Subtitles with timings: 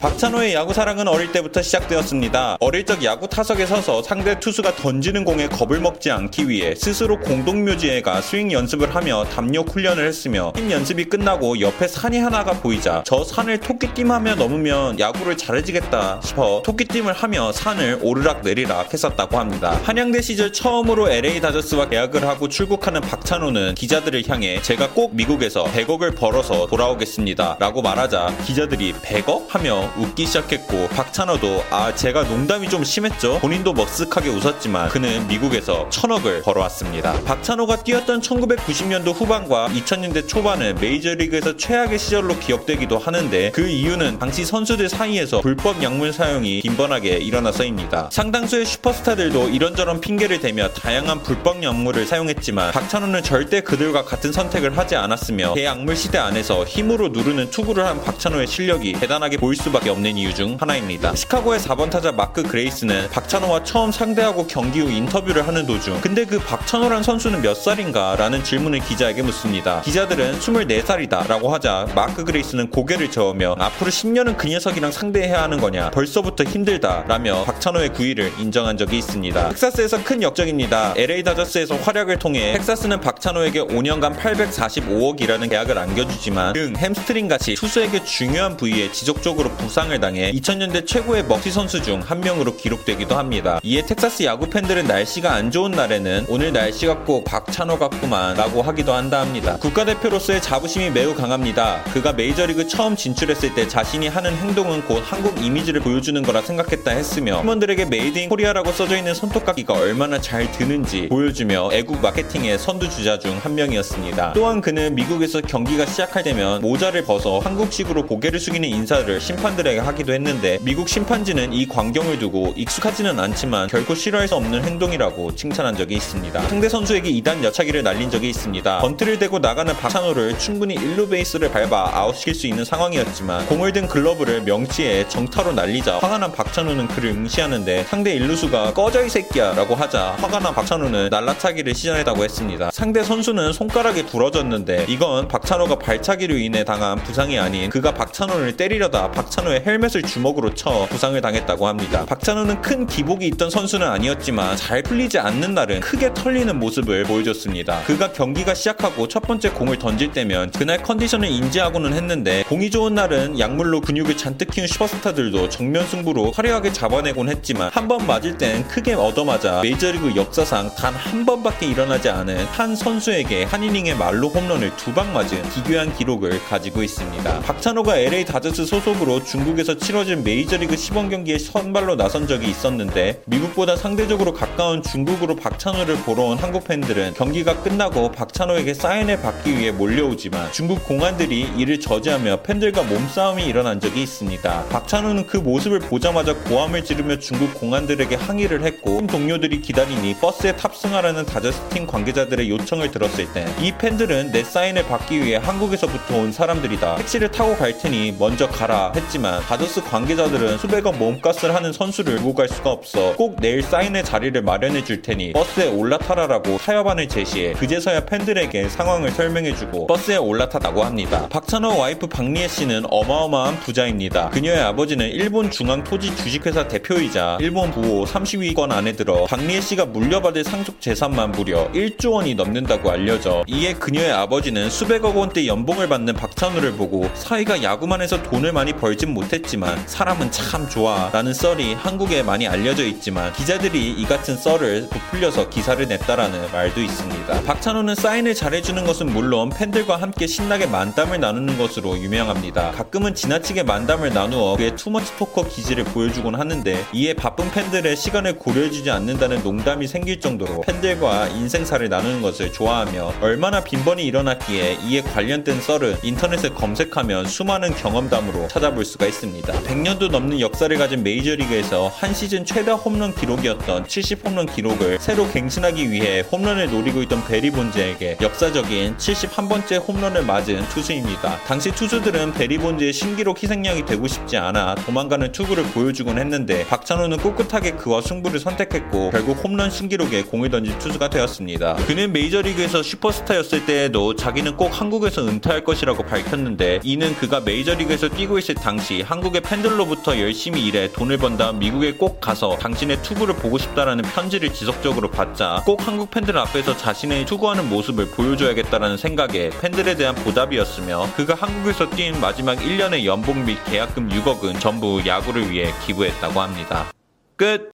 [0.00, 2.56] 박찬호의 야구 사랑은 어릴 때부터 시작되었습니다.
[2.60, 8.00] 어릴 적 야구 타석에 서서 상대 투수가 던지는 공에 겁을 먹지 않기 위해 스스로 공동묘지에
[8.00, 13.22] 가 스윙 연습을 하며 담력 훈련을 했으며 팀 연습이 끝나고 옆에 산이 하나가 보이자 저
[13.22, 19.78] 산을 토끼띠하며 넘으면 야구를 잘해지겠다 싶어 토끼띠을 하며 산을 오르락 내리락 했었다고 합니다.
[19.84, 26.16] 한양대 시절 처음으로 LA 다저스와 계약을 하고 출국하는 박찬호는 기자들을 향해 제가 꼭 미국에서 100억을
[26.16, 27.58] 벌어서 돌아오겠습니다.
[27.60, 29.50] 라고 말하자 기자들이 100억?
[29.50, 33.38] 하며 웃기 시작했고 박찬호도 아 제가 농담이 좀 심했죠.
[33.40, 37.12] 본인도 머쓱하게 웃었지만 그는 미국에서 천억을 벌어왔습니다.
[37.24, 44.88] 박찬호가 뛰었던 1990년도 후반과 2000년대 초반은 메이저리그에서 최악의 시절로 기억되기도 하는데 그 이유는 당시 선수들
[44.88, 48.10] 사이에서 불법 약물 사용이 빈번하게 일어나서입니다.
[48.12, 54.96] 상당수의 슈퍼스타들도 이런저런 핑계를 대며 다양한 불법 약물을 사용했지만 박찬호는 절대 그들과 같은 선택을 하지
[54.96, 60.16] 않았으며 대약물 시대 안에서 힘으로 누르는 투구를 한 박찬호의 실력이 대단하게 보일 수밖에 수밖에 없는
[60.16, 61.14] 이유 중 하나입니다.
[61.14, 66.38] 시카고의 4번 타자 마크 그레이스는 박찬호와 처음 상대하고 경기 후 인터뷰를 하는 도중 근데 그
[66.38, 68.16] 박찬호란 선수는 몇 살인가?
[68.16, 69.80] 라는 질문을 기자에게 묻습니다.
[69.82, 75.90] 기자들은 24살이다 라고 하자 마크 그레이스는 고개를 저으며 앞으로 10년은 그 녀석이랑 상대해야 하는 거냐
[75.90, 79.48] 벌써부터 힘들다 라며 박찬호의 구위를 인정한 적이 있습니다.
[79.48, 80.94] 텍사스에서 큰 역적입니다.
[80.96, 88.56] LA 다저스에서 활약을 통해 텍사스는 박찬호에게 5년간 845억이라는 계약을 안겨주지만 등 햄스트링 같이 투수에게 중요한
[88.56, 93.60] 부위에 지속적으로 부 부상을 당해 2000년대 최고의 먹튀 선수 중 한 명으로 기록되기도 합니다.
[93.62, 98.92] 이에 텍사스 야구 팬들은 날씨가 안 좋은 날에는 오늘 날씨 같고 박찬호 같구만 라고 하기도
[98.94, 99.58] 한다 합니다.
[99.60, 101.84] 국가대표로서의 자부심이 매우 강합니다.
[101.92, 107.40] 그가 메이저리그 처음 진출했을 때 자신이 하는 행동은 곧 한국 이미지를 보여주는 거라 생각했다 했으며
[107.42, 113.38] 팀원들에게 Made in Korea라고 써져 있는 손톱깎이가 얼마나 잘 드는지 보여주며 애국 마케팅의 선두주자 중
[113.40, 114.32] 한 명이었습니다.
[114.32, 120.12] 또한 그는 미국에서 경기가 시작할 때면 모자를 벗어 한국식으로 고개를 숙이는 인사를 심판들 심판들에게 하기도
[120.12, 125.96] 했는데 미국 심판진은 이 광경을 두고 익숙하지는 않지만 결코 싫어할 수 없는 행동이라고 칭찬한 적이
[125.96, 126.40] 있습니다.
[126.48, 128.78] 상대 선수에게 2단 옆차기를 날린 적이 있습니다.
[128.80, 134.42] 번트를 대고 나가는 박찬호를 충분히 1루 베이스를 밟아 아웃시킬 수 있는 상황이었지만 공을 든 글러브를
[134.42, 140.16] 명치에 정타로 날리자 화가 난 박찬호는 그를 응시하는데 상대 1루수가 꺼져 이 새끼야 라고 하자
[140.20, 142.70] 화가 난 박찬호는 날라차기를 시전했다고 했습니다.
[142.72, 149.49] 상대 선수는 손가락이 부러졌는데 이건 박찬호가 발차기로 인해 당한 부상이 아닌 그가 박찬호를 때리려다 박찬호
[149.50, 152.04] 박찬호의 헬멧을 주먹으로 쳐 부상을 당했다고 합니다.
[152.06, 157.82] 박찬호는 큰 기복이 있던 선수는 아니었지만 잘 풀리지 않는 날은 크게 털리는 모습을 보여줬습니다.
[157.84, 163.38] 그가 경기가 시작하고 첫 번째 공을 던질 때면 그날 컨디션을 인지하고는 했는데 공이 좋은 날은
[163.38, 168.94] 약물로 근육을 잔뜩 키운 슈퍼스타들도 정면 승부로 화려하게 잡아내곤 했지만 한 번 맞을 땐 크게
[168.94, 174.90] 얻어맞아 메이저리그 역사상 단 한 번밖에 일어나지 않은 한 선수에게 한 이닝의 말로 홈런을 두
[174.94, 177.40] 방 맞은 기괴한 기록을 가지고 있습니다.
[177.40, 183.74] 박찬호가 LA 다저스 소속으로 중 중국에서 치러진 메이저리그 시범 경기에 선발로 나선 적이 있었는데 미국보다
[183.74, 190.52] 상대적으로 가까운 중국으로 박찬호를 보러 온 한국 팬들은 경기가 끝나고 박찬호에게 사인을 받기 위해 몰려오지만
[190.52, 194.66] 중국 공안들이 이를 저지하며 팬들과 몸싸움이 일어난 적이 있습니다.
[194.66, 201.86] 박찬호는 그 모습을 보자마자 고함을 지르며 중국 공안들에게 항의를 했고 동료들이 기다리니 버스에 탑승하라는 다저스팀
[201.86, 206.96] 관계자들의 요청을 들었을 때 이 팬들은 내 사인을 받기 위해 한국에서부터 온 사람들이다.
[206.96, 212.34] 택시를 타고 갈 테니 먼저 가라 했지만 있지만 다저스 관계자들은 수백억 몸값을 하는 선수를 두고
[212.34, 218.06] 갈 수가 없어 꼭 내일 사인의 자리를 마련해 줄 테니 버스에 올라타라라고 타협안을 제시해 그제서야
[218.06, 221.26] 팬들에게 상황을 설명해주고 버스에 올라탔다고 합니다.
[221.30, 224.30] 박찬호 와이프 박리혜 씨는 어마어마한 부자입니다.
[224.30, 230.44] 그녀의 아버지는 일본 중앙 토지 주식회사 대표이자 일본 부호 30위권 안에 들어 박리혜 씨가 물려받을
[230.44, 236.72] 상속 재산만 무려 1조 원이 넘는다고 알려져 이에 그녀의 아버지는 수백억 원대 연봉을 받는 박찬호를
[236.72, 242.22] 보고 사위가 야구만 해서 돈을 많이 벌 진못 못했지만 사람은 참 좋아 라는 썰이 한국에
[242.22, 247.42] 많이 알려져 있지만 기자들이 이 같은 썰을 부풀려서 기사를 냈다라는 말도 있습니다.
[247.42, 252.72] 박찬호는 사인을 잘해주는 것은 물론 팬들과 함께 신나게 만담을 나누는 것으로 유명합니다.
[252.72, 258.38] 가끔은 지나치게 만담을 나누어 그의 too much talker 기질을 보여주곤 하는데 이에 바쁜 팬들의 시간을
[258.38, 265.60] 고려해주지 않는다는 농담이 생길 정도로 팬들과 인생사를 나누는 것을 좋아하며 얼마나 빈번히 일어났기에 이에 관련된
[265.60, 269.52] 썰은 인터넷에 검색하면 수많은 경험담으로 찾아볼 수가 있습니다.
[269.62, 275.90] 100년도 넘는 역사를 가진 메이저리그에서 한 시즌 최다 홈런 기록이었던 70 홈런 기록을 새로 갱신하기
[275.90, 281.38] 위해 홈런을 노리고 있던 베리 본즈에게 역사적인 71번째 홈런을 맞은 투수입니다.
[281.46, 287.72] 당시 투수들은 베리 본즈의 신기록 희생양이 되고 싶지 않아 도망가는 투구를 보여주곤 했는데 박찬호는 꿋꿋하게
[287.72, 291.76] 그와 승부를 선택했고 결국 홈런 신기록에 공을 던진 투수가 되었습니다.
[291.86, 298.54] 그는 메이저리그에서 슈퍼스타였을 때에도 자기는 꼭 한국에서 은퇴할 것이라고 밝혔는데 이는 그가 메이저리그에서 뛰고 있을
[298.54, 304.02] 당시 당시 한국의 팬들로부터 열심히 일해 돈을 번다 미국에 꼭 가서 당신의 투구를 보고 싶다라는
[304.02, 311.06] 편지를 지속적으로 받자 꼭 한국 팬들 앞에서 자신의 투구하는 모습을 보여줘야겠다라는 생각에 팬들에 대한 보답이었으며
[311.14, 316.90] 그가 한국에서 뛴 마지막 1년의 연봉 및 계약금 6억은 전부 야구를 위해 기부했다고 합니다.
[317.36, 317.70] 끝!